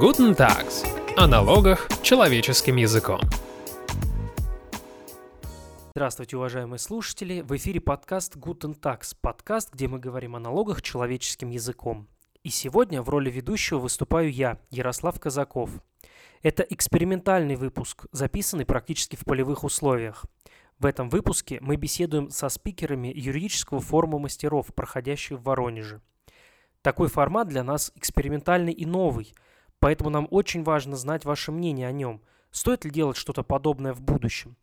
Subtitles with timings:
[0.00, 0.86] Guten Tags.
[1.16, 3.20] О налогах человеческим языком.
[5.90, 7.40] Здравствуйте, уважаемые слушатели!
[7.40, 12.06] В эфире подкаст Guten Tax, подкаст, где мы говорим о налогах человеческим языком.
[12.44, 15.70] И сегодня в роли ведущего выступаю я, Ярослав Казаков.
[16.42, 20.26] Это экспериментальный выпуск, записанный практически в полевых условиях.
[20.78, 26.00] В этом выпуске мы беседуем со спикерами юридического форума мастеров, проходящего в Воронеже.
[26.82, 29.34] Такой формат для нас экспериментальный и новый–
[29.80, 32.20] Поэтому нам очень важно знать ваше мнение о нем.
[32.50, 34.56] Стоит ли делать что-то подобное в будущем?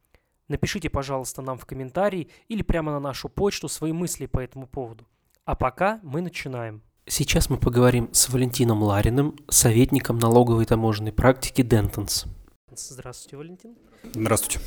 [0.47, 5.07] Напишите, пожалуйста, нам в комментарии или прямо на нашу почту свои мысли по этому поводу.
[5.45, 6.81] А пока мы начинаем.
[7.07, 12.27] Сейчас мы поговорим с Валентином Лариным, советником налоговой и таможенной практики Dentons.
[12.75, 13.75] Здравствуйте, Валентин.
[14.13, 14.59] Здравствуйте.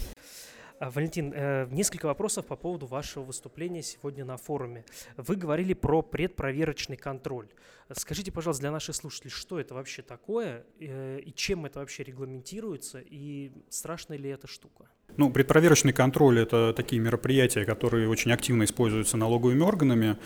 [0.81, 4.85] А, Валентин, э, несколько вопросов по поводу вашего выступления сегодня на форуме.
[5.17, 7.49] Вы говорили про предпроверочный контроль.
[7.93, 13.01] Скажите, пожалуйста, для наших слушателей, что это вообще такое э, и чем это вообще регламентируется
[13.01, 14.89] и страшная ли эта штука?
[15.17, 20.17] Ну, предпроверочный контроль– это такие мероприятия, которые очень активно используются налоговыми органами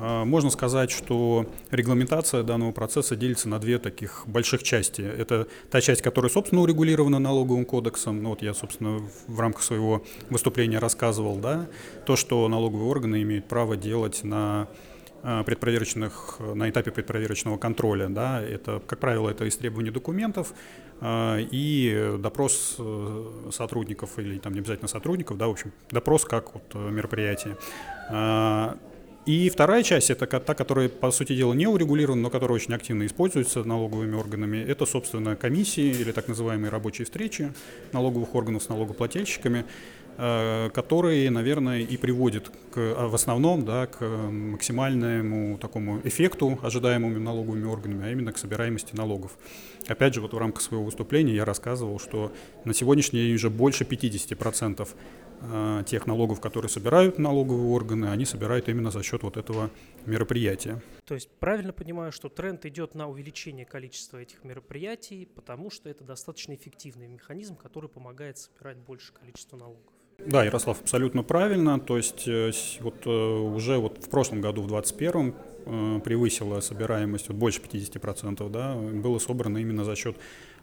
[0.00, 5.02] а, можно сказать, что регламентация данного процесса делится на две таких больших части.
[5.02, 8.22] Это та часть, которая, собственно, урегулирована налоговым кодексом.
[8.22, 11.66] Ну, вот я, собственно, в рамках своего выступления рассказывал, да,
[12.06, 14.68] то, что налоговые органы имеют право делать на
[15.24, 18.08] а, предпроверочных, на этапе предпроверочного контроля.
[18.08, 20.54] Да, это, как правило, это истребование документов
[21.02, 26.74] и допрос э, сотрудников, или там не обязательно сотрудников, да, в общем, допрос как вот
[26.74, 27.56] мероприятие.
[29.28, 33.04] И вторая часть, это та, которая, по сути дела, не урегулирована, но которая очень активно
[33.04, 37.52] используется налоговыми органами, это, собственно, комиссии или так называемые рабочие встречи
[37.92, 39.66] налоговых органов с налогоплательщиками,
[40.18, 47.18] э, которые, наверное, и приводят к, а, в основном да, к максимальному такому эффекту, ожидаемому
[47.18, 49.38] налоговыми органами, а именно к собираемости налогов.
[49.86, 52.32] Опять же, вот в рамках своего выступления я рассказывал, что
[52.64, 54.86] на сегодняшний день уже больше 50%
[55.40, 59.70] Э, тех налогов, которые собирают налоговые органы, они собирают именно за счет вот этого
[60.04, 60.82] мероприятия.
[61.04, 66.02] То есть правильно понимаю, что тренд идет на увеличение количества этих мероприятий, потому что это
[66.02, 69.92] достаточно эффективный механизм, который помогает собирать больше количества налогов.
[70.26, 71.80] Да, Ярослав, абсолютно правильно.
[71.80, 75.34] То есть э, вот э, уже вот в прошлом году, в 2021,
[76.00, 80.16] превысила собираемость вот больше 50%, да, было собрано именно за счет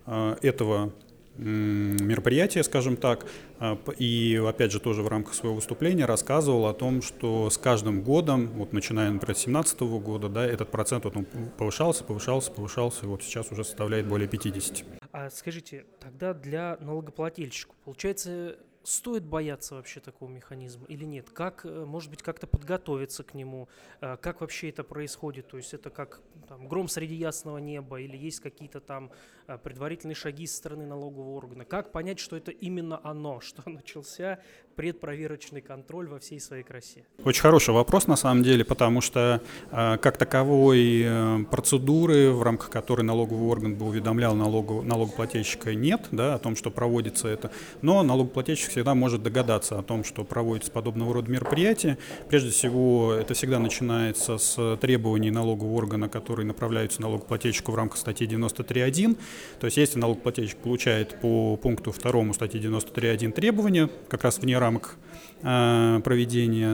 [0.07, 0.91] этого
[1.38, 3.25] мероприятие, скажем так,
[3.59, 8.01] а, и опять же тоже в рамках своего выступления рассказывал о том, что с каждым
[8.01, 11.25] годом, вот начиная, например, с 2017 года, да, этот процент вот он
[11.57, 14.85] повышался, повышался, повышался, и вот сейчас уже составляет более 50.
[15.11, 18.55] А скажите, тогда для налогоплательщика, получается,
[18.85, 21.29] стоит бояться вообще такого механизма или нет?
[21.29, 23.68] Как, э, может быть, как-то подготовиться к нему?
[24.01, 25.47] Э, как вообще это происходит?
[25.47, 29.12] То есть это как там, гром среди ясного неба или есть какие-то там
[29.47, 31.66] э, предварительные шаги со стороны налогового органа?
[31.66, 34.40] Как понять, что это именно оно, что начался
[34.75, 37.06] предпроверочный контроль во всей своей красе?
[37.24, 39.41] Очень хороший вопрос на самом деле, потому что
[39.72, 41.06] как таковой
[41.50, 46.72] процедуры, в рамках которой налоговый орган бы уведомлял налогов, налогоплательщика, нет, да, о том, что
[46.72, 51.97] проводится это, но налогоплательщик всегда может догадаться о том, что проводится подобного рода мероприятие.
[52.28, 58.28] Прежде всего, это всегда начинается с требований налогового органа, которые направляются налогоплательщику в рамках статьи
[58.28, 59.18] 93.1.
[59.59, 64.95] То есть, если налогоплательщик получает по пункту 2 статьи 93.1 требования, как раз вне рамок
[65.41, 66.69] э, проведения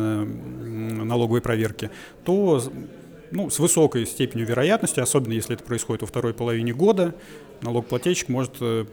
[1.03, 1.89] налоговой проверки,
[2.23, 2.61] то
[3.31, 7.15] ну, с высокой степенью вероятности, особенно если это происходит во второй половине года,
[7.61, 8.85] налогоплательщик может э,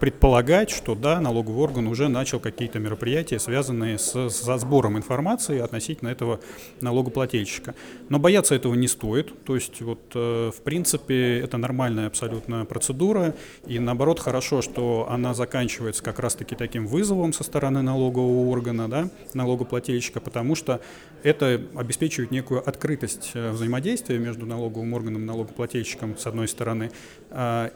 [0.00, 6.08] предполагать, что да, налоговый орган уже начал какие-то мероприятия, связанные с, со сбором информации относительно
[6.08, 6.40] этого
[6.80, 7.74] налогоплательщика.
[8.08, 9.44] Но бояться этого не стоит.
[9.44, 13.34] То есть, вот, э, в принципе, это нормальная абсолютно процедура.
[13.66, 19.10] И наоборот, хорошо, что она заканчивается как раз-таки таким вызовом со стороны налогового органа, да,
[19.34, 20.80] налогоплательщика, потому что
[21.22, 26.90] это обеспечивает некую открытость э, взаимодействия между налоговым органом и налогоплательщиком, с одной стороны,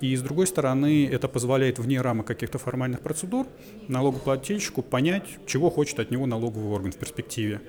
[0.00, 3.46] и с другой стороны, это позволяет вне рамок каких-то формальных процедур
[3.86, 7.60] налогоплательщику понять, чего хочет от него налоговый орган в перспективе.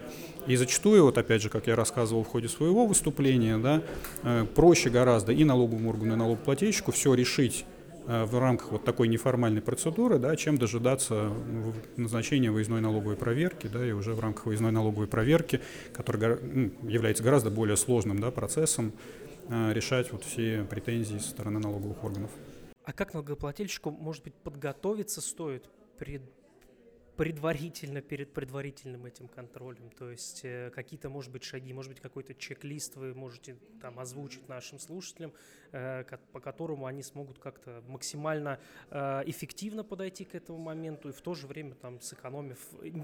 [0.48, 3.82] И зачастую, вот опять же, как я рассказывал в ходе своего выступления, да,
[4.24, 7.66] э, проще гораздо и налоговому органу, и налогоплательщику все решить
[8.08, 11.32] э, в рамках вот такой неформальной процедуры, да, чем дожидаться
[11.98, 15.62] назначения выездной налоговой проверки, да, и уже в рамках выездной налоговой проверки,
[15.94, 18.94] которая ну, является гораздо более сложным да, процессом,
[19.50, 22.32] решать вот все претензии со стороны налоговых органов.
[22.84, 26.22] А как налогоплательщику, может быть, подготовиться стоит пред,
[27.16, 29.90] предварительно перед предварительным этим контролем?
[29.98, 34.48] То есть э, какие-то, может быть, шаги, может быть, какой-то чек-лист вы можете там озвучить
[34.50, 35.32] нашим слушателям,
[35.72, 38.60] э, по которому они смогут как-то максимально
[38.92, 42.58] э, эффективно подойти к этому моменту и в то же время там сэкономив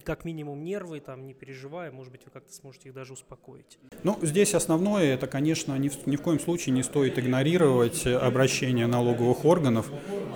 [0.03, 3.79] как минимум нервы, там не переживая, может быть, вы как-то сможете их даже успокоить.
[4.03, 8.87] Ну, здесь основное, это, конечно, ни в, ни в коем случае не стоит игнорировать обращение
[8.87, 9.89] налоговых органов.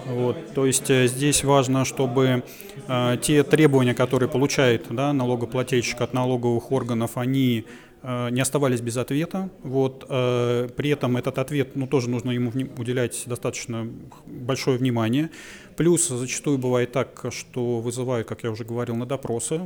[0.05, 2.43] Вот, то есть здесь важно, чтобы
[2.87, 7.65] э, те требования, которые получает да, налогоплательщик от налоговых органов, они
[8.07, 9.49] Э, не оставались без ответа.
[9.63, 10.05] Вот.
[10.09, 13.87] Э, при этом этот ответ, ну, тоже нужно ему уделять достаточно
[14.27, 15.31] большое внимание.
[15.77, 19.59] Плюс зачастую бывает так, что вызывают, как я уже говорил, на допросы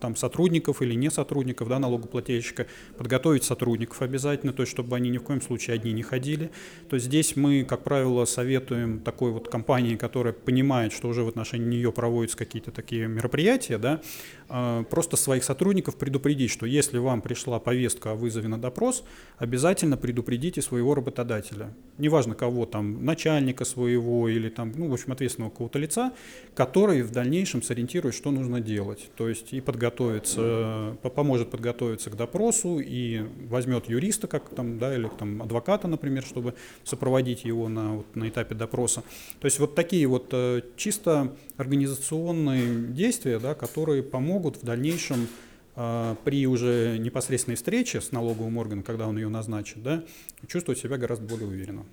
[0.00, 2.66] там, сотрудников или не сотрудников да, налогоплательщика,
[2.98, 6.50] подготовить сотрудников обязательно, то есть чтобы они ни в коем случае одни не ходили.
[6.90, 11.28] То есть здесь мы, как правило, советуем такой вот компании, которая понимает, что уже в
[11.28, 14.02] отношении нее проводятся какие-то такие мероприятия, да,
[14.50, 19.04] э, просто своих сотрудников предупредить, что если вам пришла повестка о вызове на допрос,
[19.38, 21.74] обязательно предупредите своего работодателя.
[21.96, 26.12] Неважно кого там, начальника своего или там, ну, в общем, ответственного какого-то лица,
[26.54, 29.10] который в дальнейшем сориентирует, что нужно делать.
[29.16, 35.08] То есть и подготовится, поможет подготовиться к допросу, и возьмет юриста, как там, да, или
[35.18, 36.54] там адвоката, например, чтобы
[36.84, 39.02] сопроводить его на, вот, на этапе допроса.
[39.40, 45.28] То есть вот такие вот э, чисто организационные действия, да, которые помогут в дальнейшем
[45.74, 50.04] а, при уже непосредственной встрече с налоговым органом, когда он ее назначит, да,
[50.46, 51.86] чувствовать себя гораздо более уверенно.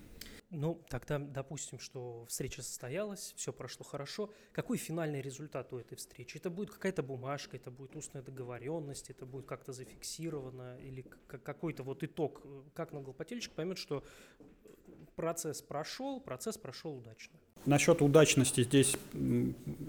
[0.52, 4.34] Ну, тогда допустим, что встреча состоялась, все прошло хорошо.
[4.52, 6.38] Какой финальный результат у этой встречи?
[6.38, 12.04] Это будет какая-то бумажка, это будет устная договоренность, это будет как-то зафиксировано, или какой-то вот
[12.04, 12.42] итог,
[12.74, 14.04] как налогоплательщик поймет, что
[15.16, 17.38] процесс прошел, процесс прошел удачно.
[17.66, 18.96] Насчет удачности здесь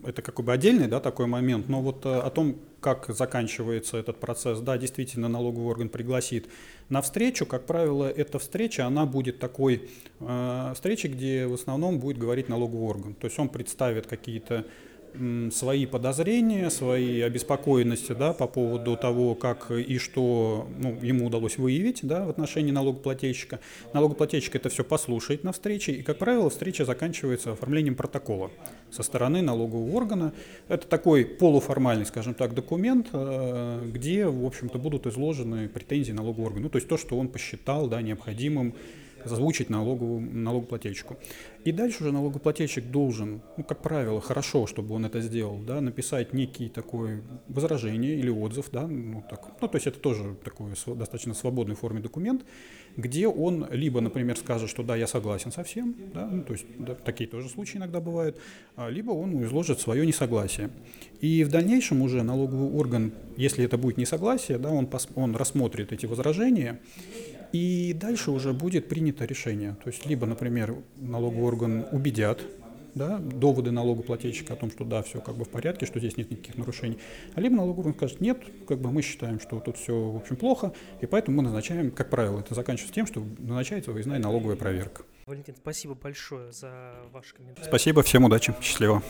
[0.05, 4.19] это как бы отдельный да, такой момент, но вот э, о том, как заканчивается этот
[4.19, 6.49] процесс, да, действительно налоговый орган пригласит
[6.89, 9.89] на встречу, как правило, эта встреча, она будет такой
[10.19, 14.67] э, встречей, где в основном будет говорить налоговый орган, то есть он представит какие-то
[15.53, 22.01] свои подозрения, свои обеспокоенности да, по поводу того, как и что ну, ему удалось выявить
[22.03, 23.61] да, в отношении налогоплательщика.
[23.93, 28.51] Налогоплательщик это все послушает на встрече, и, как правило, встреча заканчивается оформлением протокола
[28.91, 30.33] со стороны налогового органа.
[30.69, 36.65] Это такой полуформальный, скажем так, документ, э, где, в общем-то, будут изложены претензии налогового органа,
[36.65, 38.75] ну, то есть то, что он посчитал да, необходимым
[39.25, 41.17] озвучить налоговому, налогоплательщику.
[41.65, 46.33] И дальше уже налогоплательщик должен, ну, как правило, хорошо, чтобы он это сделал, да, написать
[46.33, 51.35] некий такой возражение или отзыв, да, ну, так, ну, то есть это тоже такой достаточно
[51.35, 52.45] свободной форме документ,
[52.97, 56.67] где он либо, например, скажет, что да, я согласен со всем, да, ну, то есть
[56.79, 58.39] да, такие тоже случаи иногда бывают,
[58.77, 60.71] а, либо он изложит свое несогласие.
[61.21, 65.93] И в дальнейшем уже налоговый орган, если это будет несогласие, да, он, пос, он рассмотрит
[65.93, 66.81] эти возражения
[67.53, 69.77] и дальше уже будет принято решение.
[69.83, 72.41] То есть либо, например, налоговый орган убедят
[72.95, 76.31] да, доводы налогоплательщика о том, что да, все как бы в порядке, что здесь нет
[76.31, 76.99] никаких нарушений.
[77.35, 80.37] А либо налоговый орган скажет, нет, как бы мы считаем, что тут все, в общем,
[80.37, 85.03] плохо, и поэтому мы назначаем, как правило, это заканчивается тем, что назначается выездная налоговая проверка.
[85.27, 87.69] Валентин, спасибо большое за ваш комментарий.
[87.69, 89.03] Спасибо, всем удачи, счастливо.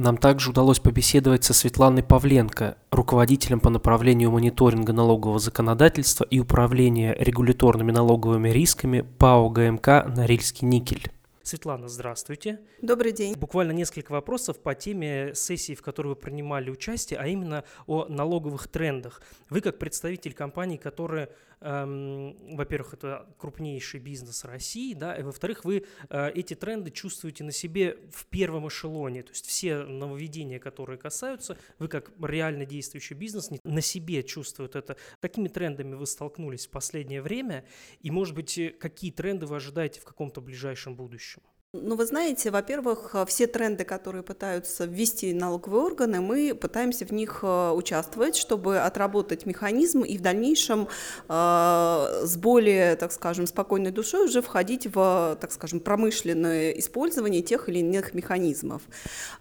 [0.00, 7.14] Нам также удалось побеседовать со Светланой Павленко, руководителем по направлению мониторинга налогового законодательства и управления
[7.18, 11.12] регуляторными налоговыми рисками ПАО ГМК «Норильский никель».
[11.42, 12.60] Светлана, здравствуйте.
[12.80, 13.34] Добрый день.
[13.34, 18.68] Буквально несколько вопросов по теме сессии, в которой вы принимали участие, а именно о налоговых
[18.68, 19.20] трендах.
[19.50, 21.28] Вы как представитель компании, которые,
[21.60, 27.52] эм, во-первых, это крупнейший бизнес России, да, и во-вторых, вы э, эти тренды чувствуете на
[27.52, 33.50] себе в первом эшелоне, то есть все нововведения, которые касаются, вы как реально действующий бизнес
[33.64, 34.96] на себе чувствуют это.
[35.20, 37.64] Какими трендами вы столкнулись в последнее время,
[38.00, 41.42] и, может быть, какие тренды вы ожидаете в каком-то ближайшем будущем?
[41.72, 47.12] Ну, вы знаете, во-первых, э, все тренды, которые пытаются ввести налоговые органы, мы пытаемся в
[47.12, 50.88] них э, участвовать, чтобы отработать механизм и в дальнейшем
[51.28, 57.68] э, с более, так скажем, спокойной душой уже входить в, так скажем, промышленное использование тех
[57.68, 58.82] или иных механизмов.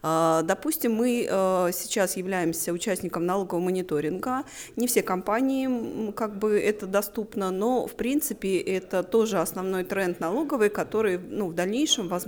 [0.04, 4.44] Э, допустим, мы э, сейчас являемся участником налогового мониторинга.
[4.76, 10.70] Не все компании, как бы, это доступно, но, в принципе, это тоже основной тренд налоговый,
[10.70, 12.19] который, ну, в дальнейшем, возможно,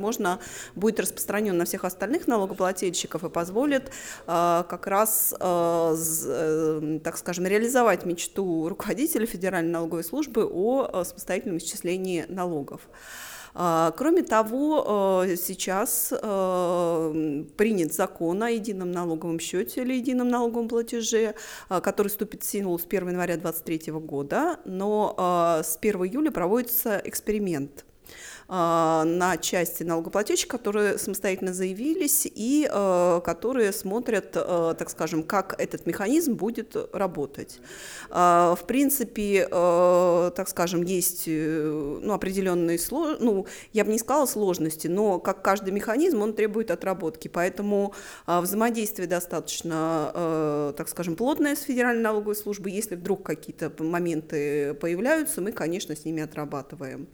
[0.76, 3.92] будет распространен на всех остальных налогоплательщиков и позволит
[4.28, 5.96] э, как раз, э,
[6.26, 12.82] э, так скажем, реализовать мечту руководителя Федеральной налоговой службы о самостоятельном исчислении налогов.
[13.54, 21.36] Кроме того, сейчас принят закон о едином налоговом счете или едином налоговом платеже,
[21.68, 27.84] который вступит в силу с 1 января 2023 года, но с 1 июля проводится эксперимент–
[28.52, 35.86] на части налогоплательщиков, которые самостоятельно заявились и а, которые смотрят, а, так скажем, как этот
[35.86, 37.60] механизм будет работать.
[38.10, 44.88] В принципе, так скажем, есть э, ну, определенные сложности, ну, я бы не сказала сложности,
[44.88, 47.94] но как каждый механизм, он требует отработки, поэтому
[48.28, 52.74] взаимодействие достаточно, так скажем, плотное с Федеральной налоговой службой.
[52.74, 57.08] Если вдруг какие-то моменты появляются, мы, конечно, с ними отрабатываем.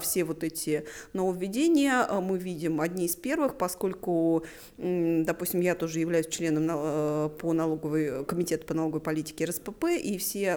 [0.00, 4.44] Все вот эти нововведения а, мы видим одни из первых, поскольку,
[4.76, 10.56] допустим, я тоже являюсь членом э, по налоговой, комитета по налоговой политике РСПП, и все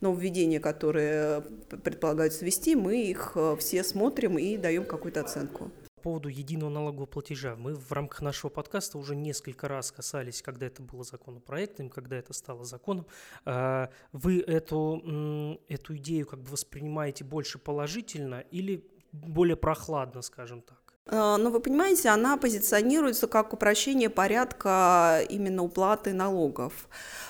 [0.00, 1.42] нововведения, которые
[1.82, 5.72] предполагаются ввести, мы их э, все смотрим и даем какую-то оценку
[6.04, 7.56] поводу единого налогового платежа.
[7.56, 12.34] Мы в рамках нашего подкаста уже несколько раз касались, когда это было законопроектом, когда это
[12.34, 13.06] стало законом.
[13.46, 20.83] А, вы эту, эту идею как бы воспринимаете больше положительно или более прохладно, скажем так?
[21.06, 26.88] А, Но ну, вы понимаете, она позиционируется как упрощение порядка именно уплаты налогов.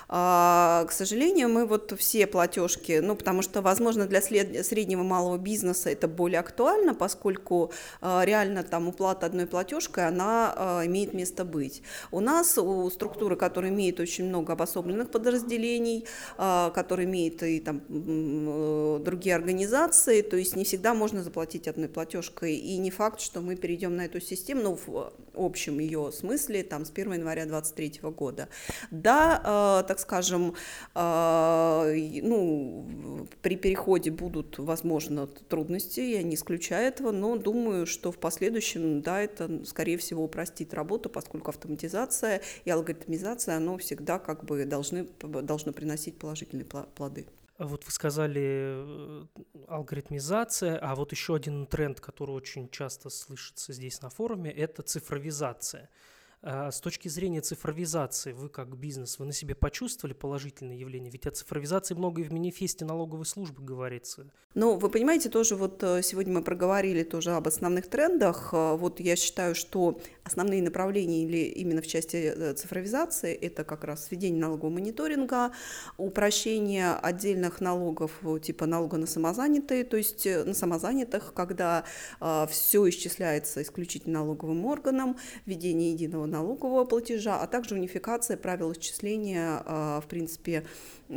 [0.09, 5.39] А, к сожалению, мы вот все платежки, ну, потому что, возможно, для среднего и малого
[5.39, 11.45] бизнеса это более актуально, поскольку а, реально там уплата одной платежкой, она а, имеет место
[11.45, 11.83] быть.
[12.13, 17.81] У нас, у структуры, которая имеет очень много обособленных подразделений, которые имеют и там
[19.03, 23.57] другие организации, то есть не всегда можно заплатить одной платежкой, и не факт, что мы
[23.65, 28.51] перейдем на эту систему, ну, в общем ее смысле, там, с 1 января 2023 года.
[28.91, 30.55] Да, так скажем,
[30.95, 31.91] а,
[32.23, 39.01] ну, при переходе будут, возможно, трудности, я не исключаю этого, но думаю, что в последующем,
[39.01, 45.09] да, это, скорее всего, упростит работу, поскольку автоматизация и алгоритмизация, оно всегда как бы должны,
[45.23, 47.25] должно приносить положительные плоды.
[47.59, 49.27] Вот вы сказали э,
[49.69, 55.89] алгоритмизация, а вот еще один тренд, который очень часто слышится здесь на форуме, это цифровизация.
[56.47, 61.11] А с точки зрения цифровизации, вы как бизнес, вы на себе почувствовали положительное явление?
[61.11, 64.27] Ведь о цифровизации много и в манифесте налоговой службы говорится.
[64.53, 68.51] Ну, вы понимаете, тоже вот э, сегодня мы проговорили тоже об основных трендах.
[68.53, 73.83] Э, вот я считаю, что основные направления или именно в части э, цифровизации это как
[73.83, 75.51] раз введение налогового мониторинга,
[75.97, 81.85] упрощение отдельных налогов типа налога на самозанятые, то есть на самозанятых, когда
[82.21, 90.01] все исчисляется исключительно налоговым органом, введение единого налогового платежа, а также унификация правил исчисления, а,
[90.01, 90.65] в принципе,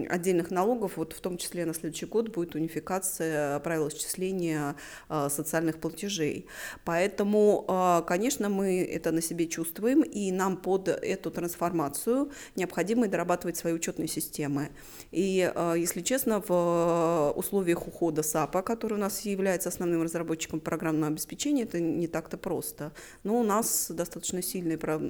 [0.09, 4.75] отдельных налогов, вот в том числе на следующий год будет унификация правил исчисления
[5.09, 6.45] а, социальных платежей.
[6.85, 13.57] Поэтому, а, конечно, мы это на себе чувствуем, и нам под эту трансформацию необходимо дорабатывать
[13.57, 14.69] свои учетные системы.
[15.11, 21.63] И, если честно, в условиях ухода САПа, который у нас является основным разработчиком программного обеспечения,
[21.63, 22.91] это не так-то просто.
[23.23, 25.06] Но у нас достаточно сильные ну,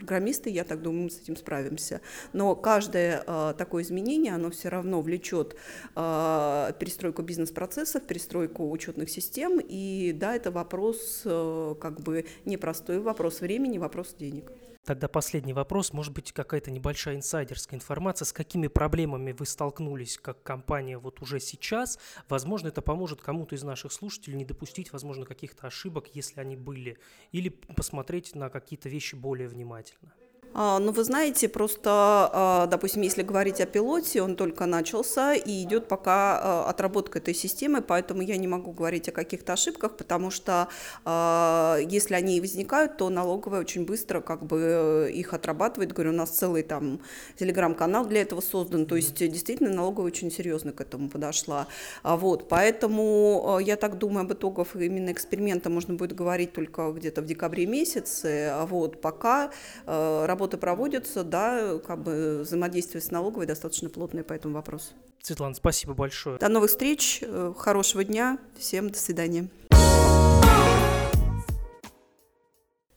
[0.00, 2.00] программисты, я так думаю, мы с этим справимся.
[2.32, 5.56] Но каждое э, такое изменение, оно все равно влечет
[5.94, 13.40] э, перестройку бизнес-процессов, перестройку учетных систем, и да, это вопрос э, как бы непростой, вопрос
[13.40, 14.50] времени, вопрос денег.
[14.84, 20.42] Тогда последний вопрос, может быть, какая-то небольшая инсайдерская информация, с какими проблемами вы столкнулись как
[20.42, 21.98] компания вот уже сейчас.
[22.28, 26.98] Возможно, это поможет кому-то из наших слушателей не допустить, возможно, каких-то ошибок, если они были,
[27.30, 30.14] или посмотреть на какие-то вещи более внимательно.
[30.52, 35.62] А, ну, вы знаете, просто, а, допустим, если говорить о пилоте, он только начался и
[35.62, 40.30] идет пока а, отработка этой системы, поэтому я не могу говорить о каких-то ошибках, потому
[40.30, 40.68] что
[41.04, 45.92] если они и возникают, то налоговая очень быстро как бы их отрабатывает.
[45.92, 47.00] Говорю, у нас целый там
[47.38, 51.66] телеграм-канал для этого создан, то есть действительно налоговая очень серьезно к этому подошла.
[52.02, 57.26] Вот, поэтому я так думаю, об итогах именно эксперимента можно будет говорить только где-то в
[57.26, 58.54] декабре месяце.
[58.66, 59.50] Вот, пока
[59.86, 64.92] работа работы проводятся, да, как бы взаимодействие с налоговой достаточно плотное по этому вопросу.
[65.22, 66.38] Светлана, спасибо большое.
[66.38, 69.48] До новых встреч, э, хорошего дня, всем до свидания.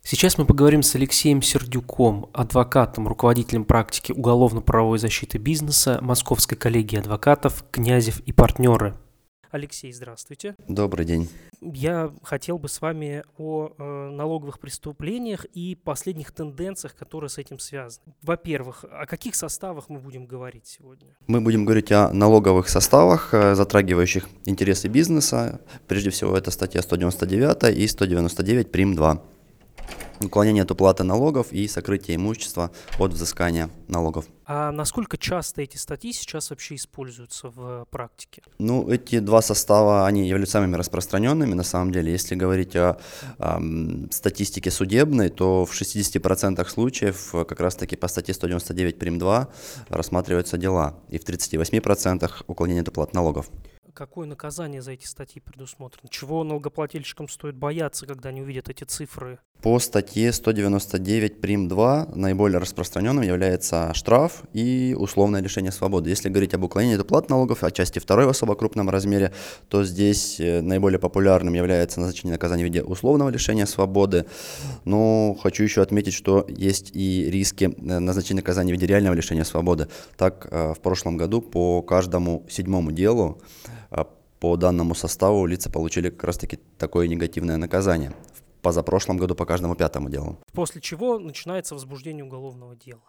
[0.05, 7.65] Сейчас мы поговорим с Алексеем Сердюком, адвокатом, руководителем практики уголовно-правовой защиты бизнеса Московской коллегии адвокатов
[7.71, 8.95] «Князев и партнеры».
[9.53, 10.55] Алексей, здравствуйте.
[10.67, 11.29] Добрый день.
[11.62, 17.60] Я хотел бы с вами о э, налоговых преступлениях и последних тенденциях, которые с этим
[17.60, 18.15] связаны.
[18.24, 21.15] Во-первых, о каких составах мы будем говорить сегодня?
[21.27, 25.62] Мы будем говорить о налоговых составах, э, затрагивающих интересы бизнеса.
[25.88, 28.95] Прежде всего, это статья 199 и 199 прим.
[28.95, 29.22] 2
[30.25, 34.25] уклонение от уплаты налогов и сокрытие имущества от взыскания налогов.
[34.46, 38.42] А насколько часто эти статьи сейчас вообще используются в практике?
[38.60, 42.12] Ну, эти два состава, они являются самыми распространенными на самом деле.
[42.12, 42.98] Если говорить о,
[43.38, 43.62] о
[44.12, 49.13] статистике судебной, то в 60% случаев как раз-таки по статье 199 прим.
[49.18, 49.48] 2
[49.89, 53.50] рассматриваются дела, и в 38% уклонение от уплаты налогов
[53.93, 56.09] какое наказание за эти статьи предусмотрено?
[56.09, 59.39] Чего налогоплательщикам стоит бояться, когда они увидят эти цифры?
[59.62, 61.69] По статье 199 прим.
[61.69, 66.09] 2 наиболее распространенным является штраф и условное лишение свободы.
[66.09, 69.31] Если говорить об уклонении от уплат налогов, о части второй в особо крупном размере,
[69.69, 74.25] то здесь э, наиболее популярным является назначение наказания в виде условного лишения свободы.
[74.83, 79.45] Но хочу еще отметить, что есть и риски э, назначения наказания в виде реального лишения
[79.45, 79.88] свободы.
[80.17, 83.41] Так, э, в прошлом году по каждому седьмому делу
[84.43, 88.13] по данному составу лица получили как раз-таки такое негативное наказание.
[88.62, 90.38] Позапрошлом году по каждому пятому делу.
[90.51, 93.05] После чего начинается возбуждение уголовного дела.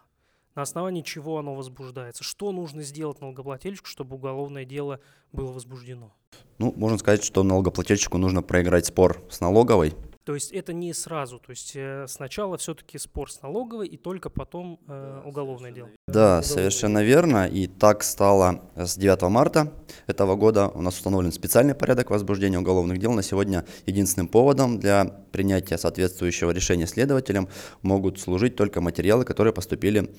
[0.54, 2.22] На основании чего оно возбуждается?
[2.22, 5.00] Что нужно сделать налогоплательщику, чтобы уголовное дело
[5.32, 6.14] было возбуждено?
[6.58, 9.94] Ну, можно сказать, что налогоплательщику нужно проиграть спор с налоговой,
[10.24, 14.30] то есть это не сразу, то есть э, сначала все-таки спор с налоговой и только
[14.30, 15.90] потом э, уголовное дело.
[16.08, 17.46] Да, совершенно верно.
[17.46, 19.72] И так стало с 9 марта
[20.06, 20.68] этого года.
[20.68, 23.12] У нас установлен специальный порядок возбуждения уголовных дел.
[23.12, 27.48] На сегодня единственным поводом для принятия соответствующего решения следователям
[27.82, 30.14] могут служить только материалы, которые поступили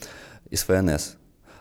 [0.52, 1.16] из ФНС.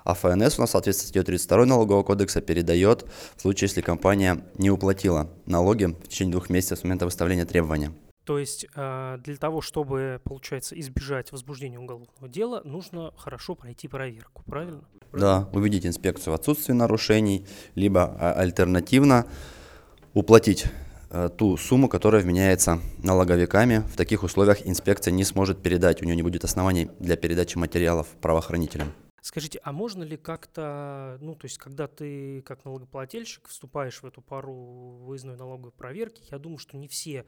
[0.05, 4.71] А ФНС у нас, соответственно, статьей 32 налогового кодекса передает в случае, если компания не
[4.71, 7.91] уплатила налоги в течение двух месяцев с момента выставления требования.
[8.25, 14.43] То есть а, для того, чтобы, получается, избежать возбуждения уголовного дела, нужно хорошо пройти проверку,
[14.47, 14.83] правильно?
[15.13, 19.27] Да, увидеть инспекцию в отсутствии нарушений, либо а, альтернативно
[20.15, 20.67] уплатить
[21.11, 23.79] а, ту сумму, которая вменяется налоговиками.
[23.93, 28.09] В таких условиях инспекция не сможет передать, у нее не будет оснований для передачи материалов
[28.23, 28.93] правоохранителям.
[29.21, 34.21] Скажите, а можно ли как-то, ну, то есть, когда ты как налогоплательщик вступаешь в эту
[34.21, 37.25] пару выездной налоговой проверки, я думаю, что не все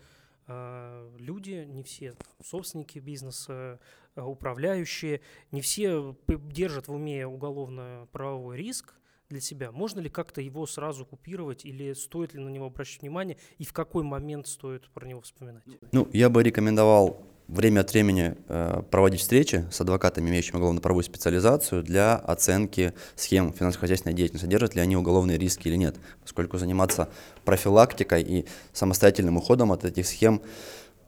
[0.49, 3.81] люди, не все собственники бизнеса,
[4.15, 5.21] а, управляющие,
[5.53, 8.95] не все держат в уме уголовно-правовой риск
[9.29, 9.73] для себя.
[9.73, 13.73] Можно ли как-то его сразу купировать или стоит ли на него обращать внимание и в
[13.73, 15.65] какой момент стоит про него вспоминать?
[15.93, 21.83] Ну, я бы рекомендовал время от времени э, проводить встречи с адвокатами, имеющими уголовно-правовую специализацию
[21.83, 27.09] для оценки схем финансово-хозяйственной деятельности, содержат ли они уголовные риски или нет, поскольку заниматься
[27.45, 30.43] профилактикой и самостоятельным уходом от этих схем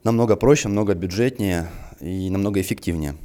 [0.04, 1.68] намного проще, намного бюджетнее
[2.00, 3.16] и намного эффективнее.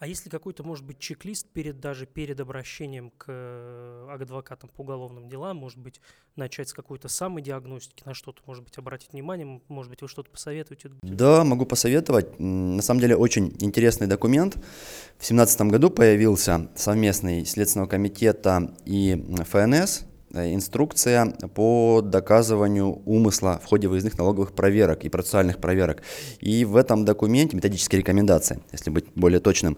[0.00, 5.28] А если какой-то, может быть, чек-лист перед даже перед обращением к э, адвокатам по уголовным
[5.28, 6.00] делам, может быть,
[6.36, 10.90] начать с какой-то самодиагностики, на что-то, может быть, обратить внимание, может быть, вы что-то посоветуете?
[11.02, 12.40] Да, могу посоветовать.
[12.40, 14.54] На самом деле очень интересный документ.
[14.54, 23.88] В 2017 году появился совместный Следственного комитета и ФНС инструкция по доказыванию умысла в ходе
[23.88, 26.02] выездных налоговых проверок и процессуальных проверок.
[26.40, 29.76] И в этом документе, методические рекомендации, если быть более точным,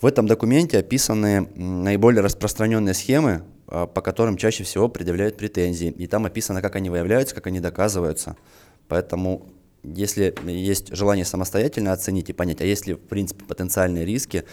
[0.00, 5.88] в этом документе описаны наиболее распространенные схемы, а, по которым чаще всего предъявляют претензии.
[5.88, 8.36] И там описано, как они выявляются, как они доказываются.
[8.88, 9.46] Поэтому
[9.82, 14.44] если есть желание самостоятельно оценить и понять, а есть ли в принципе потенциальные риски,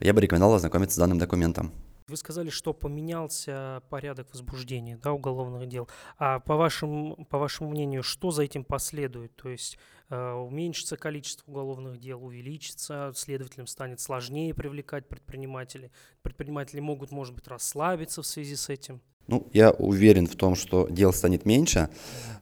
[0.00, 1.72] я бы рекомендовал ознакомиться с данным документом.
[2.08, 5.88] Вы сказали, что поменялся порядок возбуждения да, уголовных дел.
[6.18, 9.34] А по вашему, по вашему мнению, что за этим последует?
[9.34, 9.76] То есть
[10.08, 15.90] э, уменьшится количество уголовных дел, увеличится, следователям станет сложнее привлекать предпринимателей.
[16.22, 19.02] Предприниматели могут, может быть, расслабиться в связи с этим.
[19.28, 21.88] Ну, я уверен в том, что дел станет меньше.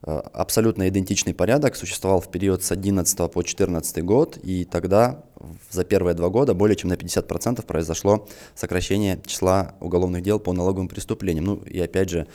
[0.03, 5.23] Э, абсолютно идентичный порядок существовал в период с 11 по 14 год, и тогда
[5.71, 10.87] за первые два года более чем на 50% произошло сокращение числа уголовных дел по налоговым
[10.87, 11.45] преступлениям.
[11.45, 12.27] Ну и опять же,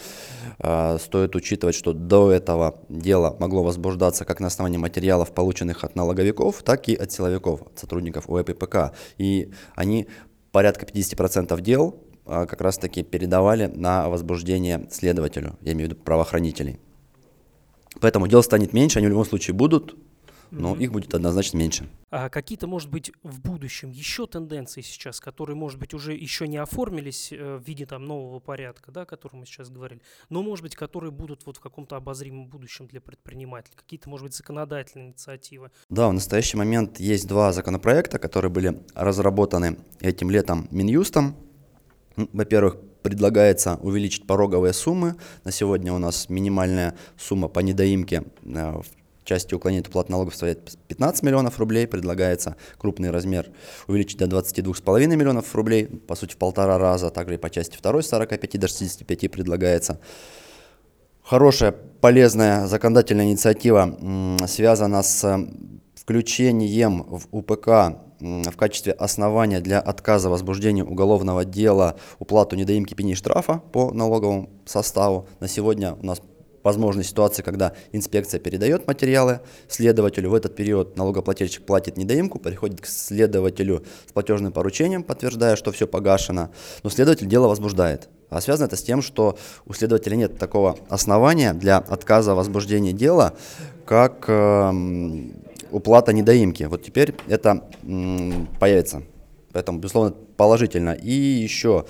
[0.59, 5.95] э, стоит учитывать, что до этого дело могло возбуждаться как на основании материалов, полученных от
[5.95, 8.95] налоговиков, так и от силовиков, от сотрудников УЭППК.
[9.17, 10.09] И они
[10.51, 11.95] порядка 50% дел
[12.31, 16.79] как раз-таки передавали на возбуждение следователю, я имею в виду правоохранителей.
[18.01, 19.97] Поэтому дел станет меньше, они в любом случае будут,
[20.51, 21.89] но их будет однозначно меньше.
[22.11, 26.57] А какие-то, может быть, в будущем еще тенденции сейчас, которые, может быть, уже еще не
[26.57, 30.65] оформились э, в виде там нового порядка, да, о котором мы сейчас говорили, но, может
[30.65, 35.71] быть, которые будут вот в каком-то обозримом будущем для предпринимателей, какие-то, может быть, законодательные инициативы.
[35.89, 41.37] Да, в настоящий момент есть два законопроекта, которые были разработаны этим летом Минюстом.
[42.33, 45.17] Во-первых, предлагается увеличить пороговые суммы.
[45.45, 48.85] На сегодня у нас минимальная сумма по недоимке э, в
[49.25, 51.87] части уклонения от уплаты налогов составляет 15 миллионов рублей.
[51.87, 53.51] Предлагается крупный размер
[53.87, 57.11] увеличить до 22,5 миллионов рублей, по сути в полтора раза.
[57.11, 60.01] Также и по части второй с 45 до 65 предлагается.
[61.23, 63.97] Хорошая, полезная законодательная инициатива
[64.47, 65.47] связана с э,
[65.95, 73.63] включением в УПК в качестве основания для отказа возбуждения уголовного дела уплату недоимки пени штрафа
[73.73, 75.27] по налоговому составу.
[75.41, 76.21] На сегодня у нас
[76.63, 80.31] возможны ситуации, когда инспекция передает материалы следователю.
[80.31, 85.87] В этот период налогоплательщик платит недоимку, приходит к следователю с платежным поручением, подтверждая, что все
[85.87, 86.51] погашено,
[86.83, 88.09] но следователь дело возбуждает.
[88.29, 93.35] А связано это с тем, что у следователя нет такого основания для отказа возбуждения дела,
[93.85, 95.35] как эм,
[95.71, 96.65] уплата недоимки.
[96.65, 97.65] Вот теперь это
[98.59, 99.03] появится.
[99.53, 100.91] Поэтому, безусловно, положительно.
[100.91, 101.87] И еще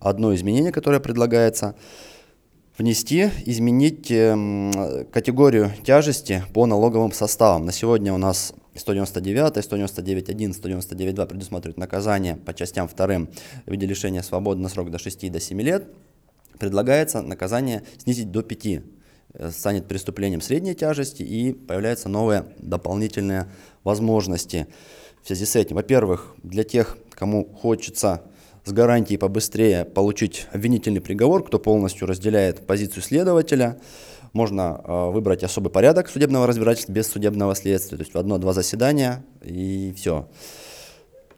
[0.00, 1.74] одно изменение, которое предлагается–
[2.78, 4.72] внести, изменить эм,
[5.12, 7.66] категорию тяжести по налоговым составам.
[7.66, 13.28] На сегодня у нас 199, 199.1, 199.2 предусматривают наказание по частям вторым
[13.66, 15.86] в виде лишения свободы на срок до 6 и до 7 лет.
[16.58, 18.82] Предлагается наказание снизить до 5.
[19.34, 23.46] Э, Станет преступлением средней тяжести и появляются новые дополнительные
[23.82, 24.66] возможности
[25.22, 25.76] в связи с этим.
[25.76, 28.22] Во-первых, для тех, кому хочется
[28.64, 33.78] с гарантией побыстрее получить обвинительный приговор, кто полностью разделяет позицию следователя.
[34.32, 39.24] Можно э, выбрать особый порядок судебного разбирательства без судебного следствия, то есть в одно-два заседания
[39.42, 40.28] и все.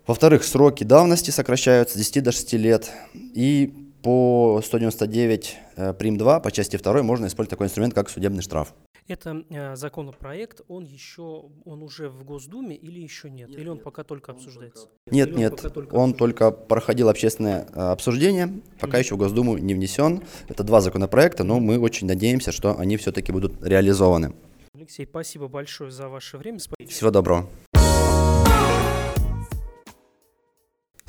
[0.06, 2.90] Во-вторых, сроки давности сокращаются с 10 до 6 лет.
[3.14, 8.40] И по 199 э, прим 2 по части 2 можно использовать такой инструмент, как судебный
[8.40, 8.72] штраф.
[9.08, 13.50] Это э, законопроект, он еще, он уже в Госдуме или еще нет?
[13.50, 14.86] или он пока только обсуждается?
[15.10, 19.18] Нет, Или он нет, пока только он только проходил общественное э, обсуждение, пока еще в
[19.18, 20.22] Госдуму не внесен.
[20.46, 24.34] Это два законопроекта, но мы очень надеемся, что они все-таки будут реализованы.
[24.72, 26.60] Алексей, спасибо большое за ваше время.
[26.60, 26.90] Спасибо.
[26.90, 27.48] Всего доброго.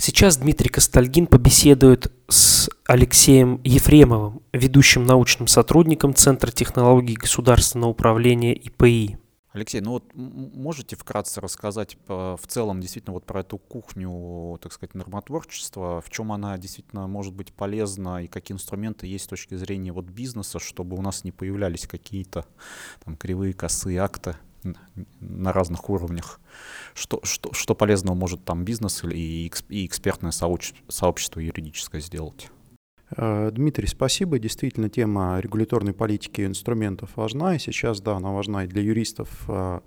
[0.08, 9.18] Сейчас Дмитрий Костальгин побеседует с Алексеем Ефремовым, ведущим научным сотрудником Центра технологий государственного управления ИПИ.
[9.52, 14.72] Алексей, ну вот можете вкратце рассказать по- в целом действительно вот про эту кухню, так
[14.72, 19.56] сказать, нормотворчества, в чем она действительно может быть полезна и какие инструменты есть с точки
[19.56, 22.46] зрения вот бизнеса, чтобы у нас не появлялись какие-то
[23.04, 24.38] там кривые, косые акты
[25.20, 26.40] на разных уровнях.
[26.94, 32.50] Что, что, что полезного может там бизнес и, и экспертное сообщ- сообщество юридическое сделать?
[33.16, 34.40] Э, Дмитрий, спасибо.
[34.40, 37.56] Действительно, тема регуляторной политики и инструментов важна.
[37.56, 39.80] И сейчас, да, она важна и для юристов, э,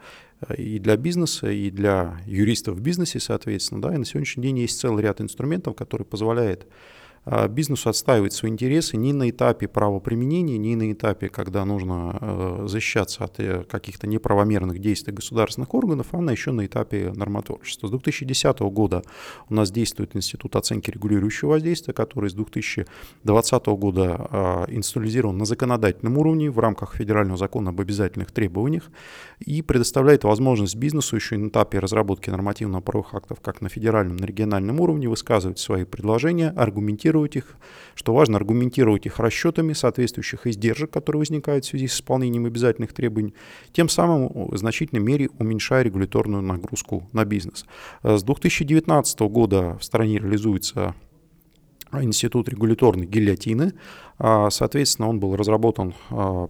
[0.57, 3.83] и для бизнеса, и для юристов в бизнесе, соответственно.
[3.83, 3.95] Да.
[3.95, 6.67] И на сегодняшний день есть целый ряд инструментов, который позволяет
[7.49, 13.25] бизнесу отстаивать свои интересы не на этапе правоприменения, не на этапе, когда нужно э, защищаться
[13.25, 17.87] от э, каких-то неправомерных действий государственных органов, а на еще на этапе нормотворчества.
[17.87, 19.03] С 2010 года
[19.49, 24.29] у нас действует Институт оценки регулирующего воздействия, который с 2020 года
[24.69, 28.91] э, институализирован на законодательном уровне в рамках федерального закона об обязательных требованиях
[29.39, 34.81] и предоставляет возможность бизнесу еще на этапе разработки нормативно-правовых актов как на федеральном, на региональном
[34.81, 37.57] уровне высказывать свои предложения, аргументировать их,
[37.95, 43.35] что важно, аргументировать их расчетами соответствующих издержек, которые возникают в связи с исполнением обязательных требований,
[43.73, 47.65] тем самым в значительной мере уменьшая регуляторную нагрузку на бизнес.
[48.03, 50.95] Э, С 2019 года в стране реализуется
[51.93, 53.73] Институт регуляторной гильотины.
[54.19, 55.95] А, Соответственно, он был разработан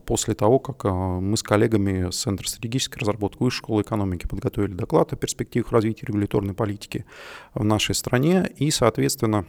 [0.04, 5.12] после того, как мы с коллегами с Центра стратегической разработки Высшей школы экономики подготовили доклад
[5.12, 7.06] о перспективах развития регуляторной политики
[7.54, 9.46] в нашей стране и, соответственно,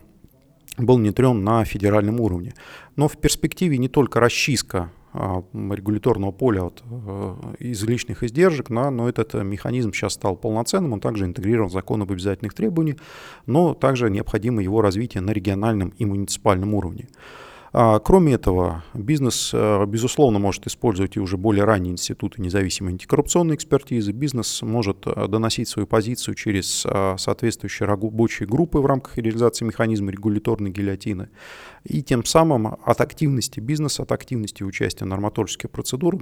[0.77, 2.53] был внедрен на федеральном уровне.
[2.95, 9.09] Но в перспективе не только расчистка а, регуляторного поля от э, излишних издержек, да, но
[9.09, 12.97] этот э, механизм сейчас стал полноценным, он также интегрирован в закон об обязательных требованиях,
[13.45, 17.09] но также необходимо его развитие на региональном и муниципальном уровне.
[17.73, 23.55] А, кроме этого, бизнес, э, безусловно, может использовать и уже более ранние институты независимой антикоррупционной
[23.55, 24.11] экспертизы.
[24.11, 30.11] Бизнес может э, доносить свою позицию через э, соответствующие рабочие группы в рамках реализации механизма
[30.11, 31.29] регуляторной гильотины.
[31.83, 36.21] И тем самым от активности бизнеса, от активности участия нормотворческих процедурах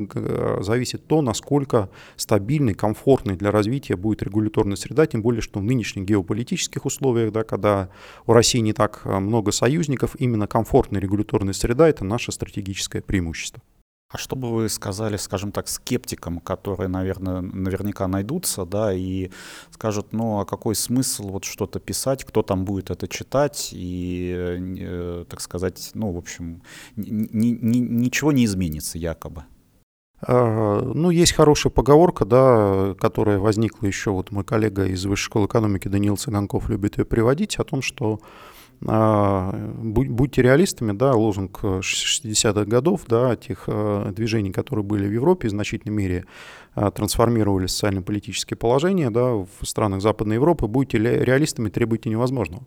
[0.63, 6.05] зависит то, насколько стабильной, комфортной для развития будет регуляторная среда, тем более, что в нынешних
[6.05, 7.89] геополитических условиях, да, когда
[8.25, 13.61] у России не так много союзников, именно комфортная регуляторная среда– это наше стратегическое преимущество.
[14.11, 19.29] А что бы вы сказали, скажем так, скептикам, которые, наверное, наверняка найдутся, да, и
[19.69, 24.33] скажут, ну, а какой смысл вот что-то писать, кто там будет это читать, и,
[24.79, 26.63] э, так сказать, ну, в общем,
[26.95, 29.43] ни, ни, ничего не изменится якобы.
[30.21, 35.45] А, ну, есть хорошая поговорка, да, которая возникла еще, вот мой коллега из Высшей школы
[35.45, 38.19] экономики Даниил Цыганков любит ее приводить, о том, что
[38.81, 45.51] будьте реалистами, да, лозунг 60-х годов, да, тех э, движений, которые были в Европе, в
[45.51, 46.25] значительной мере
[46.75, 52.63] а, трансформировали социально-политические положения, да, в странах Западной Европы, будьте реалистами, требуйте невозможного.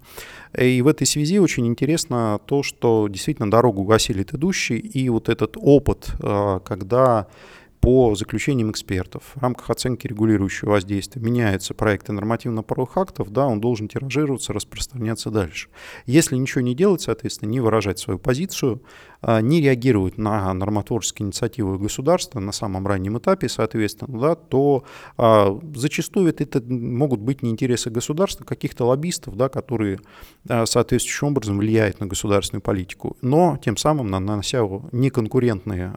[0.59, 5.57] И в этой связи очень интересно то, что действительно дорогу гасили идущий, и вот этот
[5.57, 7.27] опыт, а, когда
[7.83, 13.89] по заключениям экспертов в рамках оценки регулирующего воздействия меняются проекты нормативно-правовых актов, да, он должен
[13.89, 15.69] тиражироваться, распространяться дальше.
[16.07, 18.83] Если ничего не делать, соответственно, не выражать свою позицию,
[19.21, 24.85] а, не реагировать на нормотворческие инициативы государства на самом раннем этапе, соответственно, да, то
[25.17, 29.99] а, зачастую это могут быть не интересы государства, каких-то лоббистов, да, которые
[30.49, 34.61] а, соответствующим образом влияют на государственную политику, но тем самым нанося
[34.93, 35.93] неконкурентные,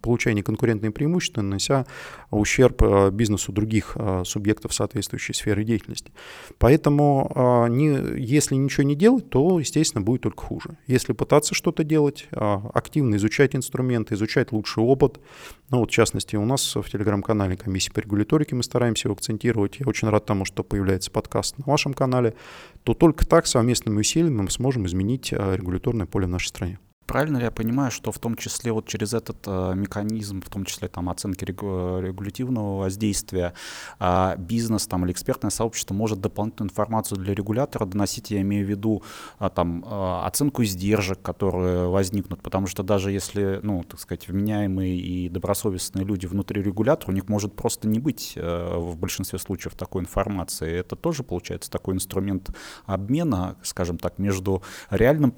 [0.00, 1.86] получая неконкурентные преимущества, нанося
[2.30, 6.12] ущерб бизнесу других субъектов соответствующей сферы деятельности.
[6.58, 10.78] Поэтому не, если ничего не делать, то, естественно, будет только хуже.
[10.86, 15.20] Если пытаться что-то делать, активно изучать инструменты, изучать лучший опыт.
[15.70, 19.80] Ну вот, в частности, у нас в телеграм-канале комиссии по регуляторике мы стараемся его акцентировать.
[19.80, 22.34] Я очень рад тому, что появляется подкаст на вашем канале.
[22.84, 26.78] То только так совместными усилиями мы сможем изменить регуляторное поле в нашей стране.
[27.08, 30.66] Правильно ли я понимаю, что в том числе вот через этот э, механизм, в том
[30.66, 33.54] числе там оценки регу- регулятивного воздействия,
[33.98, 38.68] э, бизнес там или экспертное сообщество может дополнительную информацию для регулятора доносить, я имею в
[38.68, 39.02] виду
[39.40, 44.98] э, там э, оценку издержек, которые возникнут, потому что даже если, ну, так сказать, вменяемые
[44.98, 49.76] и добросовестные люди внутри регулятора, у них может просто не быть э, в большинстве случаев
[49.76, 50.70] такой информации.
[50.70, 52.50] Это тоже получается такой инструмент
[52.84, 55.32] обмена, скажем так, между реальным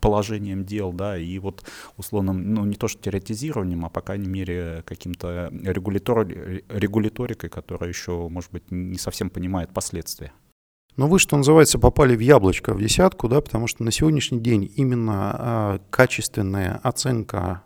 [0.00, 1.64] положением дел, да, и вот
[1.96, 8.28] условным, ну не то что теоретизированием, а по крайней мере каким-то регулятор, регуляторикой, которая еще,
[8.28, 10.32] может быть, не совсем понимает последствия.
[10.96, 14.72] Но вы, что называется, попали в яблочко, в десятку, да, потому что на сегодняшний день
[14.76, 17.64] именно э, качественная оценка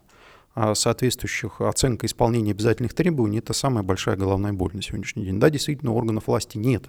[0.75, 5.40] соответствующих оценка исполнения обязательных требований– это самая большая головная боль на сегодняшний день.
[5.40, 6.88] Да, действительно, органов власти нет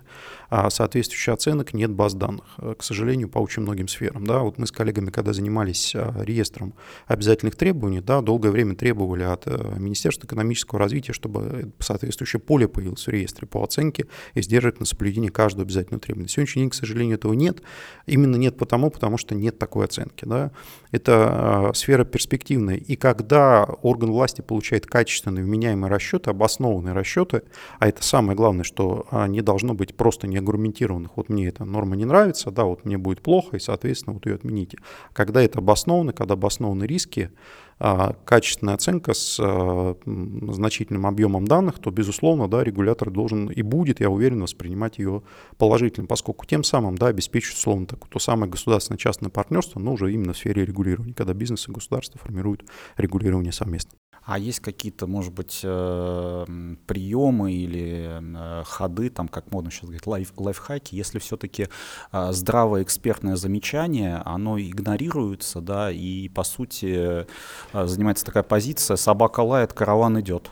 [0.50, 4.26] а соответствующих оценок, нет баз данных, э, к сожалению, по очень многим сферам.
[4.26, 6.74] Да, вот мы с коллегами, когда занимались а, реестром
[7.08, 13.06] обязательных требований, да, долгое время требовали от э, Министерства экономического развития, чтобы соответствующее поле появилось
[13.06, 16.24] в реестре по оценке и сдерживать на соблюдение каждого обязательного требования.
[16.24, 17.62] На сегодняшний день, к сожалению, этого нет.
[18.08, 20.26] Именно нет потому, потому что нет такой оценки.
[20.26, 20.52] Да.
[20.92, 22.78] Это сфера перспективная.
[22.78, 27.44] И когда орган власти получает качественные, вменяемые расчеты, обоснованные расчеты,
[27.80, 31.12] а это самое главное, что а, не должно быть просто неаргументированных.
[31.16, 34.36] Вот мне эта норма не нравится, да, вот мне будет плохо, и, соответственно, вот ее
[34.36, 34.78] отмените.
[35.14, 37.32] Когда это обосновано, когда обоснованы риски,
[37.80, 44.10] качественная оценка с а, значительным объемом данных, то, безусловно, да, регулятор должен и будет, я
[44.10, 45.24] уверен, воспринимать ее
[45.58, 50.34] положительно, поскольку тем самым да, обеспечит, условно, так, то самое государственно-частное партнерство, но уже именно
[50.34, 52.66] в сфере регулирования, когда бизнес и государство формируют
[52.98, 53.92] регулирование совместно.
[54.30, 56.46] А есть какие-то, может быть, э,
[56.86, 61.68] приемы или э, ходы, там, как модно сейчас говорить, лайф, лайфхаки, если все-таки
[62.12, 67.26] э, здравое экспертное замечание, оно игнорируется, да, и, по сути,
[67.74, 70.52] занимается такая позиция «собака лает, караван идет».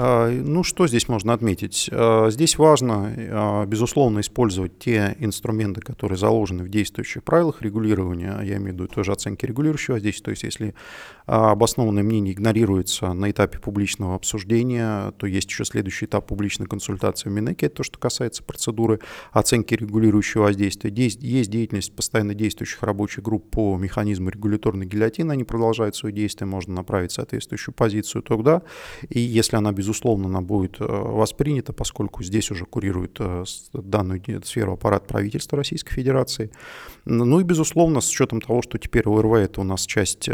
[0.00, 1.90] А, ну, что здесь можно отметить?
[1.90, 8.58] А, здесь важно, а, безусловно, использовать те инструменты, которые заложены в действующих правилах регулирования, я
[8.58, 10.74] имею в виду тоже оценки регулирующего воздействия, то есть если
[11.26, 17.32] обоснованное мнение игнорируется на этапе публичного обсуждения, то есть еще следующий этап публичной консультации в
[17.32, 19.00] Минеке, это то, что касается процедуры
[19.32, 20.90] оценки регулирующего воздействия.
[20.90, 26.74] Есть, деятельность постоянно действующих рабочих групп по механизму регуляторной гильотины, они продолжают свое действие, можно
[26.74, 28.62] направить соответствующую позицию тогда,
[29.08, 33.18] и если она, безусловно, безусловно, она будет воспринята, поскольку здесь уже курирует
[33.72, 36.50] данную сферу аппарат правительства Российской Федерации.
[37.06, 40.28] Ну и, безусловно, с учетом того, что теперь ОРВ это у нас часть,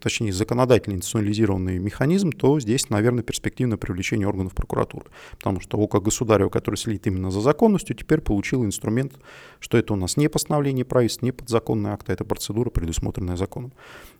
[0.00, 5.06] точнее, законодательный институционализированный механизм, то здесь, наверное, перспективное привлечение органов прокуратуры.
[5.38, 9.14] Потому что ОК Государева, который следит именно за законностью, теперь получил инструмент,
[9.60, 13.72] что это у нас не постановление правительства, не подзаконный акт, а это процедура, предусмотренная законом.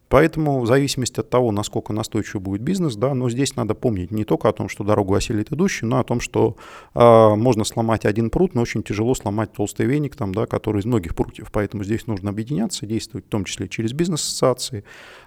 [0.09, 4.25] Поэтому в зависимости от того, насколько настойчив будет бизнес, да, но здесь надо помнить не
[4.25, 6.57] только о том, что дорогу осилит идущий, но о том, что
[6.95, 10.85] э, можно сломать один пруд, но очень тяжело сломать толстый веник, там, да, который из
[10.85, 11.51] многих прутьев.
[11.51, 14.85] Поэтому здесь нужно объединяться, действовать в том числе через бизнес-ассоциации,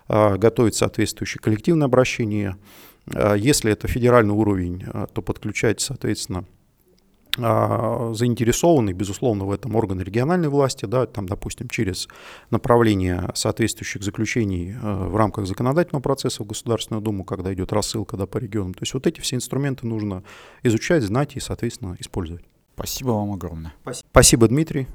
[0.07, 2.55] э, готовить соответствующие коллективные обращения.
[3.07, 6.58] Э, если это федеральный уровень, то подключать, соответственно, а,
[7.39, 12.07] заинтересованы, безусловно, в этом органы региональной власти, да, там, допустим, через
[12.49, 18.25] направление соответствующих заключений э, в рамках законодательного процесса в Государственную Думу, когда идет рассылка да,
[18.27, 18.73] по регионам.
[18.73, 20.23] То есть вот эти все инструменты нужно
[20.63, 22.45] изучать, знать и, соответственно, использовать.
[22.75, 23.73] Спасибо вам огромное.
[24.11, 24.87] Спасибо, Дмитрий.